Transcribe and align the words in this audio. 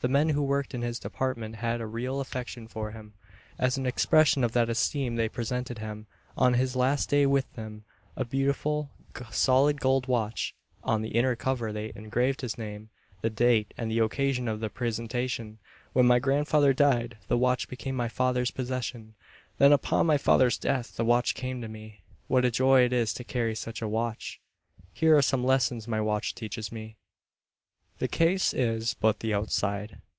The 0.00 0.06
men 0.06 0.28
who 0.28 0.44
worked 0.44 0.74
in 0.76 0.82
his 0.82 1.00
department 1.00 1.56
had 1.56 1.80
a 1.80 1.86
real 1.88 2.20
affection 2.20 2.68
for 2.68 2.92
him. 2.92 3.14
As 3.58 3.76
an 3.76 3.84
expression 3.84 4.44
of 4.44 4.52
that 4.52 4.70
esteem 4.70 5.16
they 5.16 5.28
presented 5.28 5.80
him, 5.80 6.06
on 6.36 6.54
his 6.54 6.76
last 6.76 7.08
day 7.10 7.26
with 7.26 7.52
them, 7.54 7.82
a 8.14 8.24
beautiful, 8.24 8.90
solid 9.32 9.80
gold 9.80 10.06
watch. 10.06 10.54
On 10.84 11.02
the 11.02 11.08
inner 11.16 11.34
cover 11.34 11.72
they 11.72 11.90
engraved 11.96 12.42
his 12.42 12.56
name, 12.56 12.90
the 13.22 13.28
date, 13.28 13.74
and 13.76 13.90
the 13.90 13.98
occasion 13.98 14.46
of 14.46 14.60
the 14.60 14.70
presentation. 14.70 15.58
When 15.94 16.06
my 16.06 16.20
grandfather 16.20 16.72
died 16.72 17.18
the 17.26 17.36
watch 17.36 17.68
became 17.68 17.96
my 17.96 18.06
father's 18.06 18.52
possession. 18.52 19.16
Then 19.58 19.72
upon 19.72 20.06
my 20.06 20.16
father's 20.16 20.58
death 20.58 20.94
the 20.96 21.04
watch 21.04 21.34
came 21.34 21.60
to 21.60 21.66
me. 21.66 22.02
What 22.28 22.44
a 22.44 22.52
joy 22.52 22.82
it 22.84 22.92
is 22.92 23.12
to 23.14 23.24
carry 23.24 23.56
such 23.56 23.82
a 23.82 23.88
watch! 23.88 24.40
Here 24.92 25.16
are 25.16 25.22
some 25.22 25.42
lessons 25.42 25.88
my 25.88 26.00
watch 26.00 26.36
teaches 26.36 26.70
me. 26.70 26.94
The 28.00 28.06
case 28.06 28.54
is 28.54 28.94
but 28.94 29.18
the 29.18 29.34
outside. 29.34 30.00